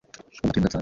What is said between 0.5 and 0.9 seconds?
mu Gatsata